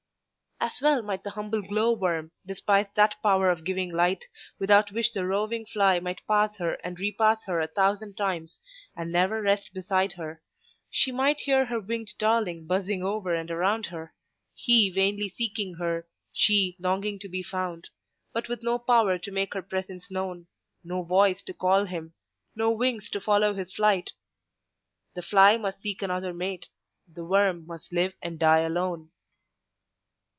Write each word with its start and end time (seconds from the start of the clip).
As 0.63 0.79
well 0.79 1.01
might 1.01 1.23
the 1.23 1.31
humble 1.31 1.63
glowworm 1.63 2.29
despise 2.45 2.85
that 2.93 3.15
power 3.23 3.49
of 3.49 3.63
giving 3.63 3.91
light 3.91 4.25
without 4.59 4.91
which 4.91 5.11
the 5.11 5.25
roving 5.25 5.65
fly 5.65 5.99
might 5.99 6.21
pass 6.27 6.57
her 6.57 6.75
and 6.83 6.99
repass 6.99 7.43
her 7.45 7.59
a 7.59 7.65
thousand 7.67 8.15
times, 8.15 8.61
and 8.95 9.11
never 9.11 9.41
rest 9.41 9.73
beside 9.73 10.13
her: 10.13 10.39
she 10.91 11.11
might 11.11 11.39
hear 11.39 11.65
her 11.65 11.79
winged 11.79 12.13
darling 12.19 12.67
buzzing 12.67 13.01
over 13.01 13.33
and 13.33 13.49
around 13.49 13.87
her; 13.87 14.13
he 14.53 14.91
vainly 14.91 15.29
seeking 15.29 15.73
her, 15.77 16.07
she 16.31 16.75
longing 16.77 17.17
to 17.17 17.27
be 17.27 17.41
found, 17.41 17.89
but 18.31 18.47
with 18.47 18.61
no 18.61 18.77
power 18.77 19.17
to 19.17 19.31
make 19.31 19.55
her 19.55 19.63
presence 19.63 20.11
known, 20.11 20.45
no 20.83 21.01
voice 21.01 21.41
to 21.41 21.55
call 21.55 21.85
him, 21.85 22.13
no 22.55 22.69
wings 22.69 23.09
to 23.09 23.19
follow 23.19 23.55
his 23.55 23.73
flight;—the 23.73 24.13
fly 25.23 25.57
must 25.57 25.81
seek 25.81 26.03
another 26.03 26.35
mate, 26.35 26.69
the 27.11 27.25
worm 27.25 27.65
must 27.65 27.91
live 27.91 28.13
and 28.21 28.37
die 28.37 28.59
alone. 28.61 29.09